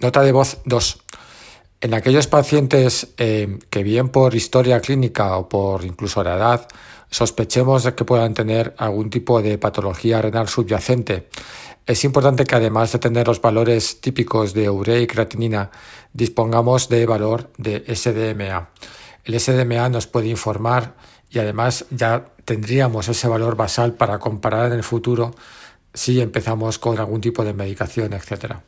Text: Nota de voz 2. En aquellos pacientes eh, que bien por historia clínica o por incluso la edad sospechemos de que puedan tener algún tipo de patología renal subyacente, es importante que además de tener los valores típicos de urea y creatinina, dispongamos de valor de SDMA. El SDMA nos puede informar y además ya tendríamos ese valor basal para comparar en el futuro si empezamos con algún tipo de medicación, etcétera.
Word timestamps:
Nota 0.00 0.22
de 0.22 0.30
voz 0.30 0.58
2. 0.64 0.98
En 1.80 1.92
aquellos 1.92 2.28
pacientes 2.28 3.14
eh, 3.16 3.58
que 3.68 3.82
bien 3.82 4.10
por 4.10 4.36
historia 4.36 4.80
clínica 4.80 5.36
o 5.36 5.48
por 5.48 5.84
incluso 5.84 6.22
la 6.22 6.36
edad 6.36 6.68
sospechemos 7.10 7.82
de 7.82 7.96
que 7.96 8.04
puedan 8.04 8.32
tener 8.32 8.76
algún 8.78 9.10
tipo 9.10 9.42
de 9.42 9.58
patología 9.58 10.22
renal 10.22 10.48
subyacente, 10.48 11.28
es 11.84 12.04
importante 12.04 12.44
que 12.44 12.54
además 12.54 12.92
de 12.92 13.00
tener 13.00 13.26
los 13.26 13.40
valores 13.42 14.00
típicos 14.00 14.54
de 14.54 14.70
urea 14.70 15.00
y 15.00 15.08
creatinina, 15.08 15.72
dispongamos 16.12 16.88
de 16.88 17.04
valor 17.04 17.50
de 17.58 17.82
SDMA. 17.92 18.68
El 19.24 19.40
SDMA 19.40 19.88
nos 19.88 20.06
puede 20.06 20.28
informar 20.28 20.94
y 21.28 21.40
además 21.40 21.86
ya 21.90 22.24
tendríamos 22.44 23.08
ese 23.08 23.26
valor 23.26 23.56
basal 23.56 23.94
para 23.94 24.20
comparar 24.20 24.66
en 24.66 24.74
el 24.74 24.84
futuro 24.84 25.34
si 25.92 26.20
empezamos 26.20 26.78
con 26.78 27.00
algún 27.00 27.20
tipo 27.20 27.42
de 27.42 27.52
medicación, 27.52 28.12
etcétera. 28.12 28.62